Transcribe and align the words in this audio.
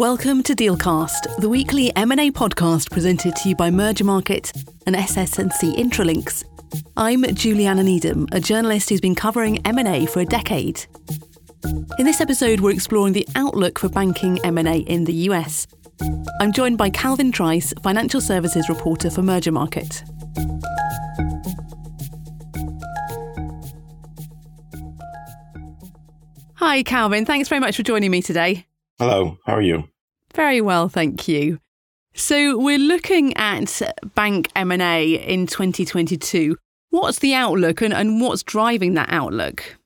Welcome 0.00 0.42
to 0.44 0.56
Dealcast, 0.56 1.36
the 1.40 1.48
weekly 1.50 1.94
M&A 1.94 2.30
podcast 2.30 2.90
presented 2.90 3.36
to 3.36 3.50
you 3.50 3.54
by 3.54 3.68
Mergermarket 3.68 4.50
and 4.86 4.96
SS&C 4.96 5.74
Intralinks. 5.76 6.42
I'm 6.96 7.22
Juliana 7.34 7.82
Needham, 7.82 8.26
a 8.32 8.40
journalist 8.40 8.88
who's 8.88 9.02
been 9.02 9.14
covering 9.14 9.58
M&A 9.66 10.06
for 10.06 10.20
a 10.20 10.24
decade. 10.24 10.86
In 11.98 12.06
this 12.06 12.22
episode, 12.22 12.60
we're 12.60 12.70
exploring 12.70 13.12
the 13.12 13.28
outlook 13.36 13.78
for 13.78 13.90
banking 13.90 14.42
M&A 14.42 14.78
in 14.78 15.04
the 15.04 15.12
US. 15.28 15.66
I'm 16.40 16.52
joined 16.52 16.78
by 16.78 16.88
Calvin 16.88 17.30
Trice, 17.30 17.74
financial 17.82 18.22
services 18.22 18.70
reporter 18.70 19.10
for 19.10 19.20
Mergermarket. 19.20 20.02
Hi, 26.54 26.82
Calvin. 26.84 27.26
Thanks 27.26 27.50
very 27.50 27.60
much 27.60 27.76
for 27.76 27.82
joining 27.82 28.10
me 28.10 28.22
today. 28.22 28.64
Hello, 29.00 29.38
how 29.46 29.54
are 29.54 29.62
you? 29.62 29.84
Very 30.34 30.60
well, 30.60 30.90
thank 30.90 31.26
you. 31.26 31.58
So 32.12 32.58
we're 32.58 32.76
looking 32.76 33.34
at 33.38 33.80
bank 34.14 34.50
M&A 34.54 35.14
in 35.14 35.46
2022. 35.46 36.54
What's 36.90 37.20
the 37.20 37.32
outlook 37.32 37.80
and, 37.80 37.94
and 37.94 38.20
what's 38.20 38.42
driving 38.42 38.92
that 38.94 39.10
outlook? 39.10 39.78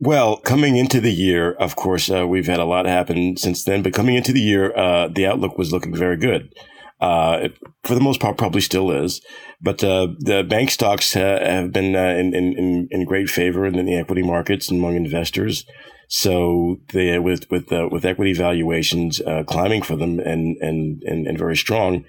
Well, 0.00 0.38
coming 0.38 0.78
into 0.78 1.02
the 1.02 1.12
year, 1.12 1.52
of 1.52 1.76
course, 1.76 2.10
uh, 2.10 2.26
we've 2.26 2.46
had 2.46 2.60
a 2.60 2.64
lot 2.64 2.86
happen 2.86 3.36
since 3.36 3.62
then, 3.62 3.82
but 3.82 3.92
coming 3.92 4.14
into 4.16 4.32
the 4.32 4.40
year, 4.40 4.74
uh, 4.74 5.08
the 5.08 5.26
outlook 5.26 5.58
was 5.58 5.70
looking 5.70 5.94
very 5.94 6.16
good. 6.16 6.50
Uh, 6.98 7.40
it, 7.42 7.58
for 7.84 7.94
the 7.94 8.00
most 8.00 8.20
part, 8.20 8.38
probably 8.38 8.62
still 8.62 8.90
is. 8.90 9.20
But 9.60 9.84
uh, 9.84 10.08
the 10.18 10.44
bank 10.48 10.70
stocks 10.70 11.12
ha- 11.12 11.44
have 11.44 11.72
been 11.72 11.94
uh, 11.94 12.14
in, 12.16 12.34
in, 12.34 12.88
in 12.90 13.04
great 13.04 13.28
favor 13.28 13.66
in 13.66 13.84
the 13.84 13.96
equity 13.96 14.22
markets 14.22 14.70
among 14.70 14.96
investors. 14.96 15.66
So 16.14 16.76
they, 16.92 17.18
with 17.18 17.50
with 17.50 17.72
uh, 17.72 17.88
with 17.90 18.04
equity 18.04 18.34
valuations 18.34 19.22
uh, 19.22 19.44
climbing 19.44 19.80
for 19.80 19.96
them 19.96 20.20
and, 20.20 20.58
and 20.58 21.02
and 21.04 21.26
and 21.26 21.38
very 21.38 21.56
strong, 21.56 22.04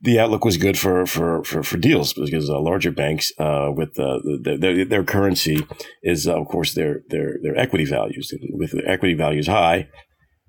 the 0.00 0.18
outlook 0.18 0.42
was 0.42 0.56
good 0.56 0.78
for 0.78 1.04
for 1.04 1.44
for, 1.44 1.62
for 1.62 1.76
deals 1.76 2.14
because 2.14 2.48
uh, 2.48 2.58
larger 2.58 2.90
banks 2.90 3.30
uh, 3.38 3.68
with 3.70 3.90
uh, 3.98 4.20
the, 4.24 4.56
their, 4.58 4.86
their 4.86 5.04
currency 5.04 5.66
is 6.02 6.26
of 6.26 6.48
course 6.48 6.72
their 6.72 7.02
their 7.10 7.36
their 7.42 7.54
equity 7.54 7.84
values. 7.84 8.32
With 8.54 8.70
the 8.70 8.88
equity 8.88 9.12
values 9.12 9.48
high, 9.48 9.90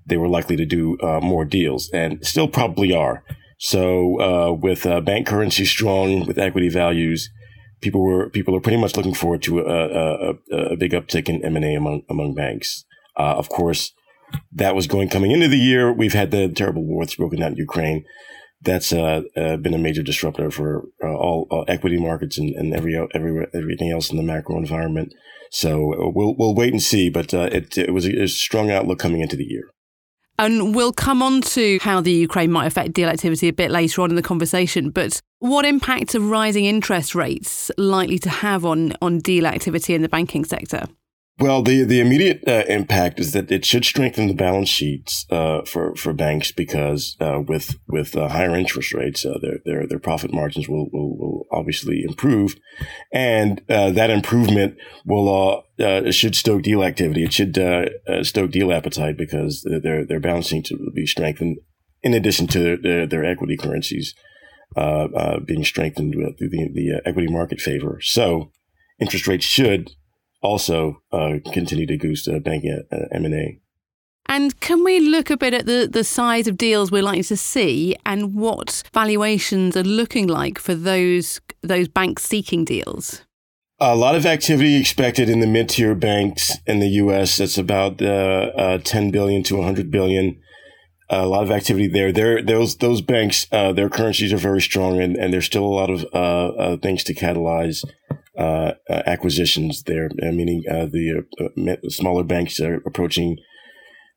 they 0.06 0.16
were 0.16 0.30
likely 0.30 0.56
to 0.56 0.66
do 0.66 0.98
uh, 1.04 1.20
more 1.20 1.44
deals 1.44 1.90
and 1.94 2.26
still 2.26 2.48
probably 2.48 2.94
are. 2.94 3.26
So 3.60 4.54
with 4.62 4.84
bank 5.04 5.28
currency 5.28 5.66
strong, 5.66 6.26
with 6.26 6.38
equity 6.38 6.70
values 6.70 7.30
people 7.82 8.02
were 8.02 8.30
people 8.30 8.56
are 8.56 8.62
pretty 8.62 8.78
much 8.78 8.96
looking 8.96 9.14
forward 9.14 9.42
to 9.44 9.60
a, 9.60 10.32
a, 10.32 10.34
a 10.72 10.78
big 10.78 10.94
uptick 10.94 11.28
in 11.28 11.44
M 11.44 11.58
and 11.58 11.66
A 11.66 11.76
among 11.76 12.04
among 12.10 12.34
banks. 12.34 12.86
Uh, 13.18 13.36
of 13.38 13.50
course, 13.50 13.94
that 14.52 14.76
was 14.76 14.88
going 14.88 15.10
coming 15.10 15.32
into 15.32 15.48
the 15.48 15.58
year. 15.58 15.92
We've 15.94 16.14
had 16.14 16.32
the 16.32 16.50
terrible 16.50 16.84
war 16.84 17.04
that's 17.04 17.16
broken 17.16 17.42
out 17.42 17.52
in 17.52 17.58
Ukraine. 17.58 18.06
That's 18.62 18.94
uh, 18.94 19.24
uh, 19.36 19.58
been 19.58 19.74
a 19.74 19.78
major 19.78 20.04
disruptor 20.04 20.50
for 20.50 20.86
uh, 21.04 21.08
all, 21.08 21.66
equity 21.68 22.00
markets 22.00 22.38
and, 22.38 22.50
and 22.56 22.74
every, 22.74 22.96
every 23.14 23.48
everything 23.54 23.92
else 23.92 24.10
in 24.10 24.18
the 24.18 24.24
macro 24.24 24.58
environment. 24.58 25.14
So 25.52 25.94
uh, 25.94 26.10
we'll 26.10 26.36
we'll 26.38 26.56
wait 26.56 26.72
and 26.72 26.82
see. 26.82 27.10
But 27.10 27.34
uh, 27.34 27.50
it, 27.52 27.78
it 27.78 27.94
was 27.94 28.06
a, 28.06 28.24
a 28.24 28.28
strong 28.28 28.72
outlook 28.72 29.00
coming 29.00 29.22
into 29.22 29.36
the 29.36 29.44
year. 29.44 29.66
And 30.40 30.74
we'll 30.74 30.94
come 30.94 31.22
on 31.22 31.42
to 31.42 31.78
how 31.82 32.02
the 32.02 32.12
Ukraine 32.12 32.52
might 32.52 32.66
affect 32.66 32.94
deal 32.94 33.08
activity 33.08 33.50
a 33.50 33.54
bit 33.54 33.70
later 33.70 34.02
on 34.02 34.10
in 34.10 34.16
the 34.16 34.24
conversation. 34.24 34.90
But 34.90 35.20
what 35.40 35.64
impact 35.64 36.16
are 36.16 36.20
rising 36.20 36.66
interest 36.66 37.14
rates 37.14 37.70
likely 37.78 38.18
to 38.20 38.30
have 38.30 38.66
on, 38.66 38.94
on 39.02 39.20
deal 39.20 39.46
activity 39.46 39.94
in 39.94 40.02
the 40.02 40.10
banking 40.10 40.44
sector? 40.44 40.86
Well, 41.40 41.64
the 41.64 41.84
the 41.84 42.00
immediate 42.00 42.44
uh, 42.48 42.64
impact 42.68 43.20
is 43.20 43.32
that 43.32 43.52
it 43.52 43.66
should 43.66 43.86
strengthen 43.86 44.28
the 44.28 44.36
balance 44.36 44.70
sheets 44.70 45.26
uh, 45.32 45.64
for 45.66 45.96
for 45.96 46.14
banks 46.14 46.52
because 46.52 47.18
uh, 47.20 47.42
with 47.46 47.76
with 47.88 48.16
uh, 48.16 48.28
higher 48.28 48.56
interest 48.56 48.94
rates, 48.94 49.26
uh, 49.26 49.40
their 49.42 49.58
their 49.66 49.88
their 49.88 50.00
profit 50.00 50.32
margins 50.32 50.70
will 50.70 50.90
will, 50.94 51.18
will 51.18 51.48
obviously 51.52 52.04
improve, 52.08 52.56
and 53.12 53.64
uh, 53.68 53.90
that 53.90 54.12
improvement 54.12 54.78
will 55.06 55.64
should 56.12 56.36
stoke 56.36 56.62
deal 56.62 56.84
activity. 56.84 57.24
It 57.24 57.34
should 57.34 57.58
stoke 58.22 58.52
deal 58.52 58.72
appetite 58.72 59.18
because 59.18 59.68
their 59.84 60.06
their 60.06 60.20
balance 60.20 60.48
sheets 60.48 60.72
will 60.72 60.94
be 60.94 61.08
strengthened 61.08 61.58
in 62.04 62.14
addition 62.14 62.46
to 62.48 62.78
their, 62.78 63.08
their 63.08 63.26
equity 63.26 63.58
currencies 63.58 64.14
being 64.76 65.64
strengthened 65.64 66.14
through 66.14 66.50
the, 66.50 66.70
the 66.74 67.02
equity 67.06 67.28
market 67.28 67.60
favor. 67.60 68.00
So 68.02 68.52
interest 69.00 69.28
rates 69.28 69.46
should 69.46 69.90
also 70.44 71.02
uh, 71.12 71.40
continue 71.52 71.88
to 71.88 71.98
boost 71.98 72.28
uh, 72.28 72.40
banking 72.40 72.84
uh, 72.92 72.98
M&A. 73.12 73.60
And 74.28 74.58
can 74.60 74.84
we 74.84 75.00
look 75.00 75.30
a 75.30 75.38
bit 75.38 75.54
at 75.54 75.66
the, 75.66 75.88
the 75.92 76.04
size 76.04 76.48
of 76.48 76.58
deals 76.58 76.92
we're 76.92 77.04
likely 77.04 77.24
to 77.24 77.38
see 77.38 77.96
and 78.06 78.36
what 78.36 78.84
valuations 78.94 79.76
are 79.76 79.84
looking 79.84 80.28
like 80.28 80.60
for 80.60 80.76
those 80.76 81.42
those 81.62 81.88
banks 81.88 82.24
seeking 82.24 82.66
deals? 82.66 83.22
A 83.80 83.96
lot 83.96 84.16
of 84.16 84.26
activity 84.26 84.78
expected 84.78 85.30
in 85.30 85.40
the 85.40 85.48
mid-tier 85.48 85.94
banks 85.94 86.58
in 86.66 86.80
the 86.80 86.88
U.S. 86.90 87.38
That's 87.38 87.58
about 87.58 88.02
uh, 88.02 88.52
uh, 88.56 88.78
10 88.78 89.12
billion 89.12 89.44
to 89.44 89.58
100 89.58 89.92
billion. 89.92 90.40
A 91.10 91.28
lot 91.28 91.44
of 91.44 91.52
activity 91.52 91.88
there. 91.88 92.12
There, 92.12 92.42
those 92.42 92.78
those 92.78 93.02
banks, 93.02 93.46
uh, 93.52 93.74
their 93.74 93.90
currencies 93.90 94.32
are 94.32 94.38
very 94.38 94.62
strong, 94.62 95.02
and, 95.02 95.16
and 95.18 95.34
there's 95.34 95.46
still 95.46 95.66
a 95.66 95.78
lot 95.82 95.90
of 95.90 96.06
uh, 96.14 96.78
things 96.78 97.04
to 97.04 97.14
catalyze 97.14 97.84
uh, 98.38 98.74
uh, 98.90 99.04
acquisitions 99.06 99.84
there, 99.84 100.10
uh, 100.24 100.32
meaning 100.32 100.64
uh, 100.68 100.88
the 100.88 101.24
uh, 101.40 101.72
uh, 101.72 101.90
smaller 101.90 102.24
banks 102.24 102.60
are 102.60 102.82
approaching 102.86 103.38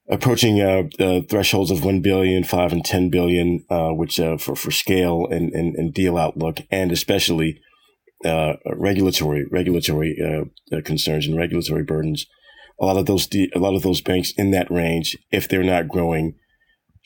approaching 0.08 0.88
thresholds 1.28 1.72
of 1.72 1.84
1 1.84 2.00
billion, 2.00 2.44
5 2.44 2.72
and 2.72 2.84
10 2.84 3.10
billion, 3.10 3.64
which 3.68 4.20
for, 4.38 4.54
for 4.54 4.70
scale 4.70 5.26
and, 5.28 5.52
and, 5.52 5.74
and, 5.74 5.92
deal 5.92 6.16
outlook, 6.16 6.60
and 6.70 6.92
especially 6.92 7.60
regulatory 8.24 9.44
regulatory 9.50 10.16
concerns 10.84 11.26
and 11.26 11.36
regulatory 11.36 11.82
burdens. 11.82 12.24
A 12.80 12.86
lot 12.86 12.96
of 12.96 13.06
those 13.06 13.28
a 13.34 13.58
lot 13.58 13.74
of 13.74 13.82
those 13.82 14.00
banks 14.00 14.32
in 14.38 14.52
that 14.52 14.70
range, 14.70 15.18
if 15.32 15.48
they're 15.48 15.64
not 15.64 15.88
growing, 15.88 16.36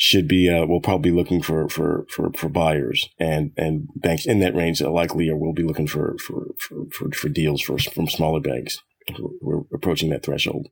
should 0.00 0.27
be 0.27 0.49
uh, 0.49 0.65
will 0.65 0.81
probably 0.81 1.11
be 1.11 1.16
looking 1.16 1.43
for, 1.43 1.69
for 1.69 2.06
for 2.09 2.33
for 2.33 2.49
buyers 2.49 3.06
and 3.19 3.53
and 3.59 3.87
banks 3.94 4.25
in 4.25 4.41
that 4.41 4.55
range 4.55 4.81
likely 4.81 5.28
or 5.28 5.37
will 5.37 5.53
be 5.53 5.62
looking 5.62 5.87
for 5.87 6.16
for 6.19 6.47
for, 6.59 6.87
for, 6.91 7.11
for 7.12 7.28
deals 7.28 7.61
for, 7.61 7.77
from 7.78 8.09
smaller 8.09 8.41
banks. 8.41 8.83
We're 9.43 9.61
approaching 9.75 10.09
that 10.11 10.22
threshold. 10.22 10.69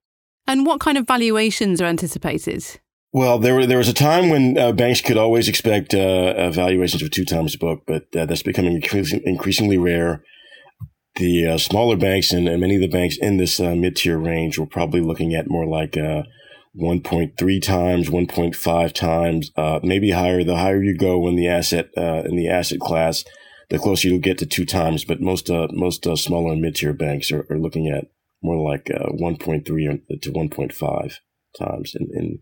And 0.46 0.64
what 0.64 0.80
kind 0.80 0.96
of 0.96 1.06
valuations 1.06 1.78
are 1.82 1.84
anticipated? 1.84 2.80
Well, 3.12 3.38
there 3.38 3.66
there 3.66 3.76
was 3.76 3.88
a 3.88 3.94
time 3.94 4.30
when 4.30 4.56
uh, 4.56 4.72
banks 4.72 5.02
could 5.02 5.18
always 5.18 5.46
expect 5.46 5.92
uh, 5.92 6.48
valuations 6.48 7.02
of 7.02 7.10
two 7.10 7.26
times 7.26 7.54
book, 7.54 7.82
but 7.86 8.04
uh, 8.16 8.24
that's 8.24 8.42
becoming 8.42 8.76
increasing, 8.76 9.20
increasingly 9.26 9.76
rare. 9.76 10.24
The 11.16 11.48
uh, 11.48 11.58
smaller 11.58 11.96
banks 11.96 12.32
and, 12.32 12.48
and, 12.48 12.60
many 12.60 12.76
of 12.76 12.80
the 12.80 12.88
banks 12.88 13.18
in 13.18 13.36
this 13.36 13.60
uh, 13.60 13.74
mid 13.74 13.96
tier 13.96 14.16
range 14.16 14.58
were 14.58 14.66
probably 14.66 15.02
looking 15.02 15.34
at 15.34 15.50
more 15.50 15.66
like 15.66 15.98
1.3 16.78 17.62
times, 17.62 18.08
1.5 18.08 18.92
times, 18.92 19.50
uh, 19.56 19.80
maybe 19.82 20.10
higher. 20.10 20.44
The 20.44 20.56
higher 20.56 20.82
you 20.82 20.96
go 20.96 21.26
in 21.28 21.36
the 21.36 21.48
asset 21.48 21.90
uh, 21.96 22.22
in 22.24 22.36
the 22.36 22.48
asset 22.48 22.80
class, 22.80 23.24
the 23.68 23.78
closer 23.78 24.08
you'll 24.08 24.20
get 24.20 24.38
to 24.38 24.46
two 24.46 24.64
times. 24.64 25.04
But 25.04 25.20
most 25.20 25.50
uh, 25.50 25.68
most 25.72 26.06
uh, 26.06 26.16
smaller 26.16 26.52
and 26.52 26.62
mid 26.62 26.76
tier 26.76 26.92
banks 26.92 27.32
are, 27.32 27.46
are, 27.50 27.58
looking 27.58 27.88
at 27.88 28.06
more 28.42 28.56
like 28.56 28.88
uh, 28.90 29.08
1.3 29.20 29.64
to 29.64 30.32
1.5 30.32 31.14
times, 31.58 31.94
in, 31.98 32.08
in 32.14 32.38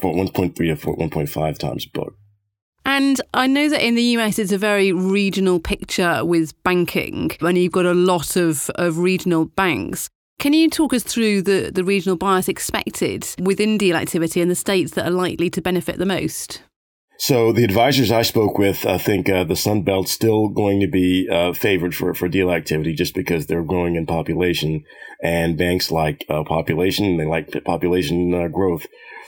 1.3 0.00 0.86
or 0.86 0.96
1.5 0.96 1.58
times 1.58 1.86
book. 1.86 2.14
And 2.84 3.20
I 3.34 3.46
know 3.46 3.68
that 3.68 3.84
in 3.84 3.94
the 3.94 4.02
US 4.02 4.38
it's 4.38 4.52
a 4.52 4.58
very 4.58 4.92
regional 4.92 5.60
picture 5.60 6.24
with 6.24 6.60
banking, 6.62 7.30
and 7.40 7.58
you've 7.58 7.72
got 7.72 7.86
a 7.86 7.94
lot 7.94 8.36
of, 8.36 8.70
of 8.76 8.98
regional 8.98 9.44
banks. 9.44 10.08
Can 10.40 10.54
you 10.54 10.70
talk 10.70 10.94
us 10.94 11.02
through 11.02 11.42
the, 11.42 11.70
the 11.70 11.84
regional 11.84 12.16
bias 12.16 12.48
expected 12.48 13.28
within 13.42 13.76
deal 13.76 13.94
activity 13.94 14.40
and 14.40 14.50
the 14.50 14.54
states 14.54 14.92
that 14.92 15.06
are 15.06 15.10
likely 15.10 15.50
to 15.50 15.60
benefit 15.60 15.98
the 15.98 16.06
most? 16.06 16.62
So 17.18 17.52
the 17.52 17.62
advisors 17.62 18.10
I 18.10 18.22
spoke 18.22 18.56
with, 18.56 18.86
I 18.86 18.96
think 18.96 19.28
uh, 19.28 19.44
the 19.44 19.54
Sun 19.54 19.82
Belt's 19.82 20.12
still 20.12 20.48
going 20.48 20.80
to 20.80 20.86
be 20.86 21.28
uh, 21.30 21.52
favored 21.52 21.94
for, 21.94 22.14
for 22.14 22.26
deal 22.26 22.50
activity 22.50 22.94
just 22.94 23.14
because 23.14 23.46
they're 23.48 23.62
growing 23.62 23.96
in 23.96 24.06
population 24.06 24.82
and 25.22 25.58
banks 25.58 25.90
like 25.90 26.24
uh, 26.30 26.42
population, 26.42 27.18
they 27.18 27.26
like 27.26 27.62
population 27.66 28.32
uh, 28.32 28.48
growth. 28.48 28.86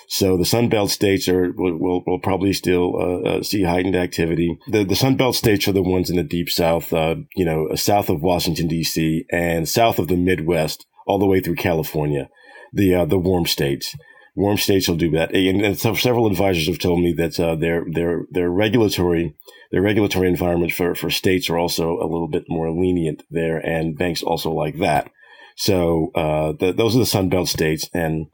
So 0.08 0.38
the 0.38 0.46
Sun 0.46 0.70
Belt 0.70 0.90
states 0.90 1.28
are 1.28 1.52
will, 1.52 2.02
will, 2.06 2.20
probably 2.20 2.54
still 2.54 2.96
uh, 2.96 3.28
uh, 3.28 3.42
see 3.42 3.64
heightened 3.64 3.96
activity. 3.96 4.58
The 4.66 4.84
the 4.84 4.96
Sun 4.96 5.16
Belt 5.16 5.36
states 5.36 5.68
are 5.68 5.72
the 5.72 5.82
ones 5.82 6.08
in 6.08 6.16
the 6.16 6.22
deep 6.22 6.48
south, 6.48 6.90
you 6.90 7.44
know, 7.44 7.74
south 7.74 8.08
of 8.08 8.22
Washington 8.22 8.66
D.C. 8.66 9.26
and 9.30 9.68
south 9.68 9.98
of 9.98 10.08
the 10.08 10.16
Midwest 10.16 10.86
all 11.06 11.18
the 11.18 11.26
way 11.26 11.40
through 11.40 11.56
California, 11.56 12.28
the 12.72 12.94
uh, 12.94 13.04
the 13.04 13.18
warm 13.18 13.46
states. 13.46 13.96
Warm 14.34 14.56
states 14.56 14.88
will 14.88 14.96
do 14.96 15.10
that, 15.10 15.34
and, 15.34 15.60
and 15.60 15.78
so 15.78 15.94
several 15.94 16.26
advisors 16.26 16.66
have 16.66 16.78
told 16.78 17.00
me 17.00 17.12
that 17.12 17.38
uh, 17.38 17.54
their 17.54 17.84
their 17.90 18.22
their 18.30 18.50
regulatory 18.50 19.34
their 19.70 19.82
regulatory 19.82 20.28
environment 20.28 20.72
for, 20.72 20.94
for 20.94 21.10
states 21.10 21.50
are 21.50 21.58
also 21.58 21.98
a 21.98 22.08
little 22.08 22.28
bit 22.28 22.44
more 22.48 22.70
lenient 22.70 23.22
there, 23.30 23.58
and 23.58 23.98
banks 23.98 24.22
also 24.22 24.50
like 24.50 24.78
that. 24.78 25.10
So 25.56 26.10
uh, 26.14 26.52
the, 26.58 26.72
those 26.72 26.96
are 26.96 27.00
the 27.00 27.06
Sun 27.06 27.28
Belt 27.28 27.48
states, 27.48 27.88
and 27.92 28.26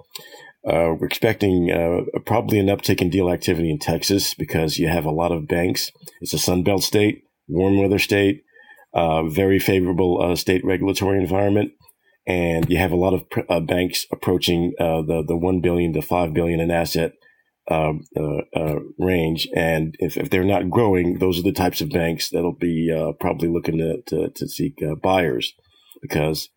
Uh, 0.68 0.92
we're 0.98 1.06
expecting 1.06 1.70
uh, 1.70 2.00
probably 2.26 2.58
an 2.58 2.66
uptick 2.66 3.00
in 3.00 3.08
deal 3.08 3.30
activity 3.30 3.70
in 3.70 3.78
Texas 3.78 4.34
because 4.34 4.76
you 4.76 4.88
have 4.88 5.06
a 5.06 5.18
lot 5.22 5.32
of 5.32 5.46
banks. 5.46 5.90
It's 6.20 6.34
a 6.34 6.36
Sunbelt 6.36 6.82
state, 6.82 7.22
warm 7.46 7.78
weather 7.78 8.00
state, 8.00 8.42
uh, 8.92 9.22
very 9.22 9.60
favorable 9.60 10.20
uh, 10.20 10.36
state 10.36 10.62
regulatory 10.64 11.18
environment, 11.18 11.70
and 12.28 12.70
you 12.70 12.76
have 12.76 12.92
a 12.92 12.96
lot 12.96 13.14
of 13.14 13.24
uh, 13.48 13.58
banks 13.58 14.06
approaching 14.12 14.74
uh, 14.78 15.02
the 15.02 15.24
the 15.26 15.36
one 15.36 15.60
billion 15.60 15.92
to 15.94 16.02
five 16.02 16.32
billion 16.32 16.60
in 16.60 16.70
asset 16.70 17.12
um, 17.70 18.02
range. 18.98 19.48
And 19.56 19.94
if, 19.98 20.16
if 20.16 20.30
they're 20.30 20.44
not 20.44 20.70
growing, 20.70 21.18
those 21.18 21.38
are 21.38 21.42
the 21.42 21.52
types 21.52 21.80
of 21.80 21.90
banks 21.90 22.30
that'll 22.30 22.56
be 22.56 22.94
probably 23.18 23.48
looking 23.48 23.78
to 23.78 24.02
to, 24.06 24.30
to 24.30 24.48
seek 24.48 24.78
buyers 25.02 25.54
because 26.00 26.48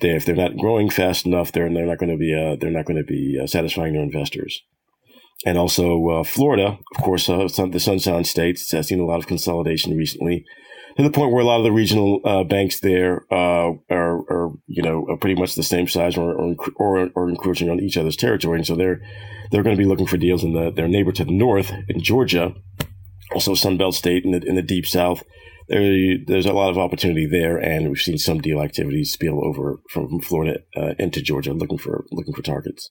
they, 0.00 0.10
if 0.10 0.24
they're 0.24 0.34
not 0.34 0.56
growing 0.56 0.90
fast 0.90 1.26
enough, 1.26 1.52
they're 1.52 1.72
they're 1.72 1.86
not 1.86 1.98
going 1.98 2.10
to 2.10 2.16
be 2.16 2.34
uh, 2.34 2.56
they're 2.60 2.70
not 2.70 2.86
going 2.86 2.96
to 2.96 3.04
be 3.04 3.38
uh, 3.42 3.46
satisfying 3.46 3.92
their 3.92 4.02
investors. 4.02 4.62
And 5.46 5.56
also 5.56 6.08
uh, 6.08 6.24
Florida, 6.24 6.78
of 6.96 7.02
course, 7.02 7.28
uh, 7.28 7.48
the 7.70 7.80
Sunshine 7.80 8.24
States 8.24 8.72
has 8.72 8.88
seen 8.88 9.00
a 9.00 9.06
lot 9.06 9.20
of 9.20 9.28
consolidation 9.28 9.96
recently, 9.96 10.44
to 10.98 11.04
the 11.04 11.10
point 11.10 11.32
where 11.32 11.42
a 11.42 11.46
lot 11.46 11.58
of 11.58 11.64
the 11.64 11.72
regional 11.72 12.20
uh, 12.24 12.44
banks 12.44 12.80
there 12.80 13.24
uh, 13.32 13.72
are, 13.88 14.18
are, 14.30 14.52
you 14.66 14.82
know 14.82 15.06
are 15.08 15.16
pretty 15.16 15.40
much 15.40 15.54
the 15.54 15.62
same 15.62 15.88
size 15.88 16.18
or 16.18 16.56
or, 16.76 17.10
or 17.14 17.28
encroaching 17.30 17.70
on 17.70 17.80
each 17.80 17.96
other's 17.96 18.16
territory, 18.16 18.58
and 18.58 18.66
so 18.66 18.76
they're 18.76 19.00
they're 19.50 19.62
going 19.62 19.76
to 19.76 19.82
be 19.82 19.88
looking 19.88 20.06
for 20.06 20.18
deals 20.18 20.44
in 20.44 20.52
the 20.52 20.70
their 20.70 20.88
neighbor 20.88 21.12
to 21.12 21.24
the 21.24 21.32
north 21.32 21.72
in 21.88 22.02
Georgia, 22.02 22.54
also 23.32 23.52
Sunbelt 23.52 23.94
State 23.94 24.24
in 24.24 24.32
the 24.32 24.42
in 24.46 24.54
the 24.54 24.62
deep 24.62 24.86
south 24.86 25.22
there, 25.68 26.16
there's 26.26 26.46
a 26.46 26.52
lot 26.52 26.70
of 26.70 26.78
opportunity 26.78 27.26
there, 27.26 27.58
and 27.58 27.88
we've 27.88 28.00
seen 28.00 28.18
some 28.18 28.40
deal 28.40 28.60
activity 28.60 29.04
spill 29.04 29.44
over 29.44 29.80
from 29.90 30.20
Florida 30.20 30.60
uh, 30.76 30.94
into 30.98 31.22
Georgia, 31.22 31.52
looking 31.52 31.78
for 31.78 32.04
looking 32.10 32.34
for 32.34 32.42
targets. 32.42 32.90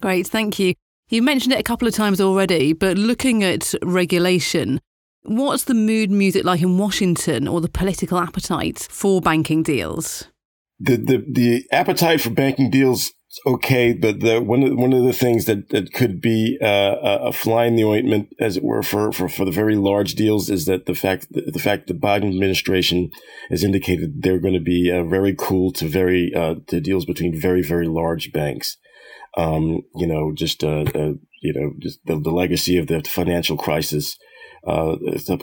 Great, 0.00 0.26
thank 0.26 0.58
you. 0.58 0.74
You 1.08 1.22
mentioned 1.22 1.52
it 1.52 1.60
a 1.60 1.64
couple 1.64 1.88
of 1.88 1.94
times 1.94 2.20
already, 2.20 2.72
but 2.72 2.98
looking 2.98 3.42
at 3.42 3.74
regulation, 3.82 4.80
what's 5.22 5.64
the 5.64 5.74
mood 5.74 6.10
music 6.10 6.44
like 6.44 6.62
in 6.62 6.78
Washington, 6.78 7.48
or 7.48 7.60
the 7.60 7.68
political 7.68 8.18
appetite 8.18 8.86
for 8.90 9.20
banking 9.20 9.62
deals? 9.62 10.24
The 10.80 10.96
the 10.96 11.24
the 11.30 11.64
appetite 11.72 12.20
for 12.20 12.30
banking 12.30 12.70
deals 12.70 13.12
okay, 13.46 13.92
but 13.92 14.20
the 14.20 14.40
one 14.40 14.62
of 14.62 14.76
one 14.76 14.92
of 14.92 15.04
the 15.04 15.12
things 15.12 15.44
that, 15.44 15.68
that 15.70 15.92
could 15.92 16.20
be 16.20 16.58
uh, 16.62 16.96
a 17.00 17.32
fly 17.32 17.66
in 17.66 17.76
the 17.76 17.84
ointment, 17.84 18.28
as 18.40 18.56
it 18.56 18.62
were, 18.64 18.82
for, 18.82 19.12
for, 19.12 19.28
for 19.28 19.44
the 19.44 19.50
very 19.50 19.76
large 19.76 20.14
deals 20.14 20.48
is 20.48 20.64
that 20.66 20.86
the 20.86 20.94
fact 20.94 21.26
the 21.30 21.60
fact 21.60 21.86
the 21.86 21.94
Biden 21.94 22.28
administration 22.28 23.10
has 23.50 23.64
indicated 23.64 24.22
they're 24.22 24.40
going 24.40 24.54
to 24.54 24.60
be 24.60 24.90
uh, 24.90 25.04
very 25.04 25.34
cool 25.36 25.72
to 25.72 25.86
very 25.86 26.32
uh, 26.34 26.56
to 26.68 26.80
deals 26.80 27.04
between 27.04 27.38
very 27.38 27.62
very 27.62 27.88
large 27.88 28.32
banks. 28.32 28.76
Um, 29.36 29.82
you 29.94 30.06
know, 30.06 30.32
just 30.34 30.64
uh, 30.64 30.84
uh, 30.94 31.12
you 31.42 31.52
know, 31.52 31.72
just 31.78 32.00
the, 32.06 32.18
the 32.18 32.30
legacy 32.30 32.78
of 32.78 32.86
the 32.86 33.02
financial 33.02 33.56
crisis. 33.56 34.16
Uh, 34.66 34.96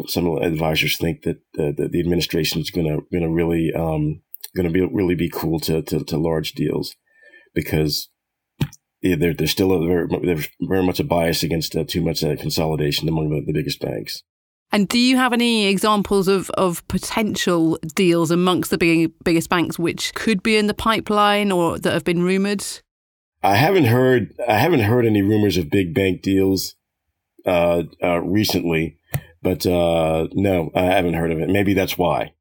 some, 0.08 0.38
advisors 0.38 0.98
think 0.98 1.24
that, 1.24 1.38
that 1.54 1.90
the 1.92 2.00
administration 2.00 2.62
is 2.62 2.70
going 2.70 2.88
to 2.88 3.06
going 3.12 3.24
to 3.24 3.30
really 3.30 3.74
um, 3.74 4.22
going 4.56 4.66
to 4.66 4.72
be 4.72 4.86
really 4.86 5.16
be 5.16 5.30
cool 5.30 5.60
to, 5.60 5.82
to, 5.84 6.04
to 6.04 6.18
large 6.18 6.54
deals 6.54 6.96
because 7.54 8.10
yeah, 9.02 9.16
there, 9.16 9.34
there's 9.34 9.52
still 9.52 9.72
a 9.72 9.86
very, 9.86 10.08
there's 10.24 10.50
very 10.62 10.84
much 10.84 11.00
a 11.00 11.04
bias 11.04 11.44
against 11.44 11.76
uh, 11.76 11.84
too 11.88 12.02
much 12.02 12.24
uh, 12.24 12.36
consolidation 12.36 13.08
among 13.08 13.30
the, 13.30 13.42
the 13.46 13.54
biggest 13.54 13.80
banks. 13.80 14.24
And 14.72 14.88
do 14.88 14.98
you 14.98 15.16
have 15.18 15.32
any 15.32 15.68
examples 15.68 16.28
of, 16.28 16.50
of 16.52 16.86
potential 16.88 17.78
deals 17.94 18.32
amongst 18.32 18.72
the 18.72 18.78
big, 18.78 19.12
biggest 19.24 19.48
banks 19.48 19.78
which 19.78 20.14
could 20.16 20.42
be 20.42 20.58
in 20.58 20.68
the 20.68 20.74
pipeline 20.74 21.52
or 21.52 21.78
that 21.78 21.94
have 21.94 22.04
been 22.04 22.24
rumored? 22.24 22.66
I 23.44 23.56
haven't 23.58 23.86
heard 23.86 24.34
I 24.50 24.58
haven't 24.58 24.80
heard 24.80 25.06
any 25.06 25.22
rumors 25.22 25.56
of 25.58 25.70
big 25.70 25.94
bank 25.94 26.24
deals 26.24 26.76
uh, 27.46 27.84
uh 28.02 28.22
recently, 28.22 28.98
but 29.46 29.64
uh, 29.68 30.28
no, 30.34 30.72
I 30.74 30.82
haven't 30.82 31.14
heard 31.14 31.32
of 31.32 31.40
it. 31.40 31.50
Maybe 31.50 31.76
that's 31.76 32.00
why. 32.00 32.34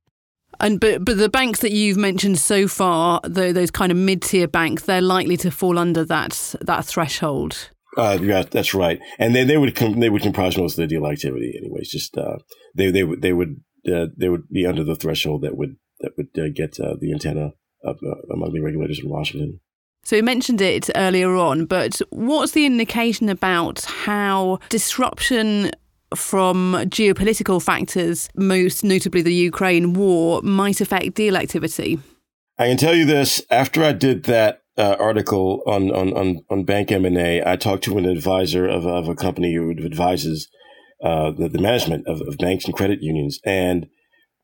And 0.59 0.81
but 0.81 1.05
but 1.05 1.19
the 1.19 1.29
banks 1.29 1.61
that 1.61 1.73
you've 1.73 1.99
mentioned 1.99 2.39
so 2.39 2.67
far, 2.67 3.21
the, 3.23 3.53
those 3.53 3.71
kind 3.71 3.93
of 3.93 3.99
mid 3.99 4.23
tier 4.23 4.49
banks, 4.49 4.85
they're 4.85 5.03
likely 5.03 5.37
to 5.39 5.51
fall 5.51 5.79
under 5.79 6.03
that 6.07 6.55
that 6.63 6.87
threshold. 6.87 7.71
Uh, 7.97 8.19
yeah, 8.21 8.43
that's 8.43 8.75
right. 8.75 9.01
And 9.19 9.37
they, 9.37 9.45
they 9.45 9.59
would 9.59 9.77
com- 9.77 10.01
they 10.01 10.09
would 10.09 10.23
comprise 10.23 10.57
most 10.57 10.79
of 10.79 10.83
the 10.83 10.87
deal 10.87 11.07
activity, 11.07 11.55
anyways. 11.57 11.91
Just 11.91 12.17
uh, 12.17 12.39
they 12.75 12.91
they 12.91 13.05
would 13.05 13.21
they 13.21 13.35
would 13.35 13.61
uh, 13.87 14.07
they 14.17 14.31
would 14.31 14.49
be 14.49 14.67
under 14.67 14.83
the 14.83 14.97
threshold 14.97 15.43
that 15.43 15.59
would 15.59 15.77
that 16.01 16.13
would 16.17 16.29
uh, 16.39 16.49
get 16.55 16.81
uh, 16.81 16.95
the 16.99 17.13
antenna 17.13 17.53
of, 17.85 17.99
uh, 18.03 18.33
among 18.33 18.55
the 18.55 18.61
regulators 18.61 19.01
in 19.01 19.11
Washington. 19.11 19.61
So 20.05 20.17
you 20.17 20.23
mentioned 20.23 20.61
it 20.61 20.91
earlier 20.95 21.35
on, 21.35 21.65
but 21.65 22.01
what's 22.11 22.53
the 22.53 22.67
indication 22.67 23.29
about 23.29 23.85
how 23.85 24.59
disruption 24.69 25.71
from 26.15 26.75
geopolitical 26.87 27.63
factors, 27.63 28.29
most 28.37 28.85
notably 28.85 29.23
the 29.23 29.35
Ukraine 29.35 29.93
war, 29.93 30.43
might 30.43 30.81
affect 30.81 31.15
deal 31.15 31.37
activity? 31.37 31.99
I 32.59 32.69
can 32.69 32.77
tell 32.77 32.95
you 32.95 33.05
this: 33.05 33.43
after 33.51 33.83
I 33.83 33.93
did 33.93 34.25
that 34.25 34.65
uh, 34.77 34.97
article 34.99 35.63
on, 35.67 35.91
on, 35.93 36.13
on, 36.17 36.45
on 36.51 36.65
bank 36.65 36.91
M&A, 36.91 37.43
I 37.45 37.57
talked 37.57 37.85
to 37.85 37.99
an 37.99 38.07
advisor 38.07 38.67
of, 38.67 38.87
of 38.87 39.09
a 39.09 39.15
company 39.15 39.55
who 39.55 39.71
advises 39.71 40.49
uh, 41.03 41.31
the, 41.31 41.49
the, 41.49 41.61
management 41.61 42.07
of, 42.07 42.21
of, 42.23 42.39
banks 42.39 42.65
and 42.65 42.75
credit 42.75 43.01
unions. 43.03 43.39
And 43.45 43.87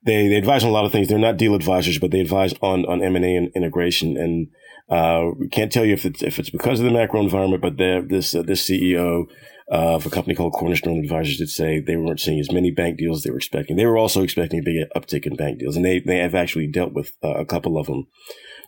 they, 0.05 0.29
they 0.29 0.37
advise 0.37 0.62
on 0.62 0.71
a 0.71 0.73
lot 0.73 0.85
of 0.85 0.93
things. 0.93 1.09
They're 1.09 1.19
not 1.19 1.37
deal 1.37 1.55
advisors, 1.55 1.99
but 1.99 2.11
they 2.11 2.21
advise 2.21 2.55
on, 2.61 2.85
on 2.87 3.03
M&A 3.03 3.37
and 3.37 3.51
integration. 3.55 4.17
And 4.17 4.49
uh, 4.89 5.31
we 5.39 5.49
can't 5.49 5.73
tell 5.73 5.85
you 5.85 5.95
if 5.95 6.05
it's, 6.05 6.23
if 6.23 6.39
it's 6.39 6.51
because 6.51 6.81
of 6.81 6.85
the 6.85 6.93
macro 6.93 7.21
environment, 7.21 7.62
but 7.62 7.77
this, 7.77 8.35
uh, 8.35 8.43
this 8.43 8.69
CEO 8.69 9.27
uh, 9.71 9.95
of 9.95 10.07
a 10.07 10.11
company 10.11 10.35
called 10.35 10.53
Cornerstone 10.53 10.99
Advisors 10.99 11.37
did 11.37 11.49
say 11.49 11.79
they 11.79 11.97
weren't 11.97 12.21
seeing 12.21 12.41
as 12.41 12.51
many 12.51 12.71
bank 12.71 12.99
deals 12.99 13.23
they 13.23 13.31
were 13.31 13.37
expecting. 13.37 13.77
They 13.77 13.87
were 13.87 13.99
also 13.99 14.23
expecting 14.23 14.61
a 14.61 14.63
big 14.63 14.89
uptick 14.97 15.27
in 15.27 15.37
bank 15.37 15.61
deals, 15.61 15.77
and 15.77 15.85
they 15.85 16.01
they 16.01 16.19
have 16.19 16.35
actually 16.35 16.67
dealt 16.67 16.93
with 16.93 17.13
uh, 17.23 17.35
a 17.35 17.45
couple 17.45 17.79
of 17.79 17.87
them, 17.87 18.07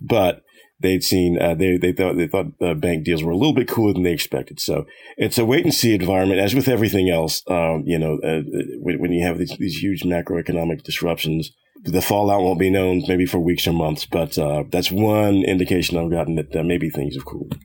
but 0.01 0.43
they'd 0.81 1.03
seen 1.03 1.41
uh, 1.41 1.55
they 1.55 1.77
they 1.77 1.93
thought 1.93 2.17
they 2.17 2.29
thought 2.29 2.53
uh, 2.61 2.75
bank 2.75 3.05
deals 3.05 3.25
were 3.25 3.33
a 3.33 3.37
little 3.37 3.55
bit 3.55 3.69
cooler 3.69 3.93
than 3.93 4.05
they 4.05 4.13
expected. 4.13 4.61
So 4.61 4.87
it's 5.17 5.39
a 5.39 5.45
wait 5.45 5.65
and 5.65 5.75
see 5.75 5.95
environment, 5.95 6.41
as 6.41 6.55
with 6.55 6.69
everything 6.69 7.11
else. 7.11 7.43
Um, 7.49 7.83
you 7.85 7.99
know, 7.99 8.19
uh, 8.23 8.43
when, 8.81 9.01
when, 9.01 9.13
you 9.13 9.27
have 9.27 9.39
these, 9.39 9.57
these 9.59 9.83
huge 9.83 10.03
macroeconomic 10.03 10.83
disruptions. 10.83 11.51
The 11.85 12.01
fallout 12.01 12.43
won't 12.43 12.61
be 12.61 12.71
known 12.71 13.03
maybe 13.09 13.27
for 13.27 13.41
weeks 13.41 13.67
or 13.67 13.73
months, 13.73 14.07
but 14.07 14.39
uh, 14.39 14.63
that's 14.71 14.93
one 14.93 15.43
indication 15.43 15.99
I've 15.99 16.13
gotten 16.13 16.37
that 16.37 16.55
maybe 16.65 16.91
things 16.91 17.17
have 17.17 17.25
cooled. 17.25 17.57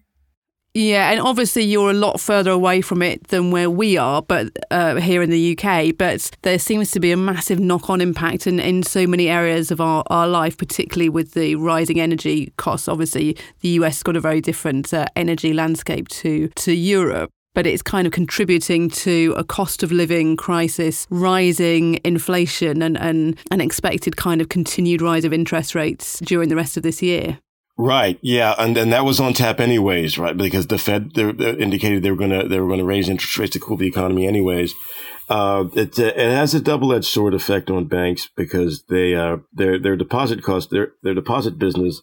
Yeah, 0.77 1.09
and 1.09 1.19
obviously 1.19 1.63
you're 1.63 1.89
a 1.89 1.93
lot 1.95 2.21
further 2.21 2.51
away 2.51 2.81
from 2.81 3.01
it 3.01 3.29
than 3.29 3.49
where 3.49 3.67
we 3.67 3.97
are, 3.97 4.21
but 4.21 4.55
uh, 4.69 4.97
here 4.97 5.23
in 5.23 5.31
the 5.31 5.57
UK. 5.57 5.97
But 5.97 6.29
there 6.43 6.59
seems 6.59 6.91
to 6.91 6.99
be 6.99 7.11
a 7.11 7.17
massive 7.17 7.59
knock-on 7.59 7.99
impact 7.99 8.45
in, 8.45 8.59
in 8.59 8.83
so 8.83 9.07
many 9.07 9.27
areas 9.27 9.71
of 9.71 9.81
our, 9.81 10.03
our 10.11 10.27
life, 10.27 10.55
particularly 10.55 11.09
with 11.09 11.33
the 11.33 11.55
rising 11.55 11.99
energy 11.99 12.53
costs. 12.57 12.87
Obviously, 12.87 13.35
the 13.61 13.69
US 13.69 13.95
has 13.95 14.03
got 14.03 14.15
a 14.15 14.19
very 14.19 14.39
different 14.39 14.93
uh, 14.93 15.07
energy 15.15 15.51
landscape 15.51 16.09
to 16.09 16.49
to 16.49 16.73
Europe 16.73 17.31
but 17.55 17.65
it's 17.65 17.81
kind 17.81 18.05
of 18.05 18.13
contributing 18.13 18.87
to 18.87 19.33
a 19.35 19.43
cost 19.43 19.81
of 19.81 19.91
living 19.91 20.37
crisis, 20.37 21.07
rising 21.09 21.99
inflation, 22.03 22.83
and 22.83 23.35
an 23.49 23.61
expected 23.61 24.15
kind 24.15 24.41
of 24.41 24.49
continued 24.49 25.01
rise 25.01 25.25
of 25.25 25.33
interest 25.33 25.73
rates 25.73 26.19
during 26.19 26.49
the 26.49 26.55
rest 26.55 26.77
of 26.77 26.83
this 26.83 27.01
year. 27.01 27.39
Right. 27.79 28.17
Yeah, 28.23 28.55
and 28.57 28.75
and 28.75 28.91
that 28.91 29.05
was 29.05 29.19
on 29.19 29.33
tap 29.33 29.59
anyways, 29.59 30.17
right? 30.17 30.35
Because 30.35 30.65
the 30.67 30.79
Fed 30.79 31.13
they, 31.13 31.29
indicated 31.29 32.01
they 32.01 32.09
were 32.09 32.17
gonna 32.17 32.47
they 32.47 32.59
were 32.59 32.67
gonna 32.67 32.83
raise 32.83 33.07
interest 33.07 33.37
rates 33.37 33.53
to 33.53 33.59
cool 33.59 33.77
the 33.77 33.87
economy 33.87 34.25
anyways. 34.25 34.73
Uh, 35.29 35.65
it 35.73 35.99
it 35.99 36.17
has 36.17 36.55
a 36.55 36.59
double 36.59 36.91
edged 36.91 37.05
sword 37.05 37.35
effect 37.35 37.69
on 37.69 37.85
banks 37.85 38.29
because 38.35 38.83
they 38.89 39.13
uh 39.13 39.37
their 39.53 39.77
their 39.77 39.95
deposit 39.95 40.41
cost 40.41 40.71
their 40.71 40.93
their 41.03 41.13
deposit 41.13 41.59
business 41.59 42.01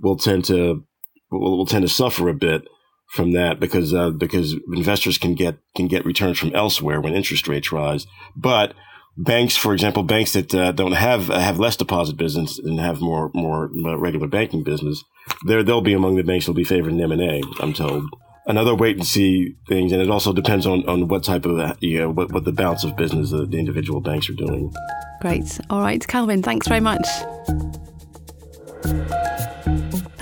will 0.00 0.16
tend 0.16 0.46
to 0.46 0.84
will, 1.30 1.58
will 1.58 1.66
tend 1.66 1.82
to 1.82 1.88
suffer 1.88 2.30
a 2.30 2.34
bit 2.34 2.62
from 3.10 3.32
that 3.32 3.60
because 3.60 3.92
uh, 3.92 4.08
because 4.10 4.54
investors 4.72 5.18
can 5.18 5.34
get 5.34 5.58
can 5.76 5.86
get 5.86 6.06
returns 6.06 6.38
from 6.38 6.54
elsewhere 6.54 6.98
when 6.98 7.12
interest 7.12 7.46
rates 7.46 7.72
rise, 7.72 8.06
but 8.34 8.72
banks, 9.16 9.56
for 9.56 9.72
example, 9.72 10.02
banks 10.02 10.32
that 10.32 10.54
uh, 10.54 10.72
don't 10.72 10.92
have 10.92 11.30
uh, 11.30 11.38
have 11.38 11.58
less 11.58 11.76
deposit 11.76 12.16
business 12.16 12.58
and 12.58 12.80
have 12.80 13.00
more 13.00 13.30
more 13.34 13.70
uh, 13.84 13.96
regular 13.98 14.26
banking 14.26 14.62
business, 14.62 15.02
there 15.46 15.62
they'll 15.62 15.80
be 15.80 15.92
among 15.92 16.16
the 16.16 16.22
banks 16.22 16.46
that'll 16.46 16.54
be 16.54 16.64
favoring 16.64 16.98
in 16.98 17.12
M 17.12 17.18
and. 17.18 17.44
I'm 17.60 17.72
told. 17.72 18.04
Another 18.46 18.74
wait 18.74 18.96
and 18.96 19.06
see 19.06 19.54
things, 19.68 19.92
and 19.92 20.00
it 20.00 20.10
also 20.10 20.32
depends 20.32 20.66
on, 20.66 20.88
on 20.88 21.06
what 21.08 21.22
type 21.22 21.44
of 21.44 21.58
uh, 21.58 21.74
you 21.80 21.98
know 22.00 22.10
what, 22.10 22.32
what 22.32 22.44
the 22.44 22.52
balance 22.52 22.84
of 22.84 22.96
business 22.96 23.30
the, 23.30 23.46
the 23.46 23.58
individual 23.58 24.00
banks 24.00 24.28
are 24.28 24.34
doing. 24.34 24.72
Great. 25.20 25.60
All 25.68 25.80
right, 25.82 26.04
Calvin. 26.06 26.42
Thanks 26.42 26.66
very 26.66 26.80
much. 26.80 27.06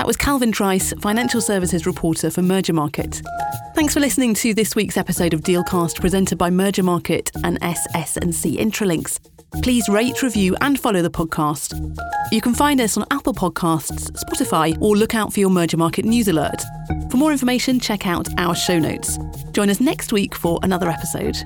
Was 0.08 0.16
Calvin 0.16 0.52
Trice, 0.52 0.94
financial 1.02 1.42
services 1.42 1.84
reporter 1.84 2.30
for 2.30 2.40
Mergermarket. 2.40 3.20
Thanks 3.74 3.92
for 3.92 4.00
listening 4.00 4.32
to 4.36 4.54
this 4.54 4.74
week's 4.74 4.96
episode 4.96 5.34
of 5.34 5.42
Dealcast 5.42 6.00
presented 6.00 6.38
by 6.38 6.48
Mergermarket 6.48 7.30
and 7.44 7.58
SS&C 7.60 8.56
Intralinks. 8.56 9.20
Please 9.62 9.86
rate, 9.90 10.22
review, 10.22 10.56
and 10.62 10.80
follow 10.80 11.02
the 11.02 11.10
podcast. 11.10 11.78
You 12.32 12.40
can 12.40 12.54
find 12.54 12.80
us 12.80 12.96
on 12.96 13.04
Apple 13.10 13.34
Podcasts, 13.34 14.10
Spotify, 14.24 14.80
or 14.80 14.96
look 14.96 15.14
out 15.14 15.30
for 15.30 15.40
your 15.40 15.50
Mergermarket 15.50 16.06
news 16.06 16.28
alert. 16.28 16.62
For 17.10 17.18
more 17.18 17.30
information, 17.30 17.78
check 17.78 18.06
out 18.06 18.28
our 18.38 18.54
show 18.54 18.78
notes. 18.78 19.18
Join 19.52 19.68
us 19.68 19.78
next 19.78 20.10
week 20.10 20.34
for 20.34 20.58
another 20.62 20.88
episode. 20.88 21.36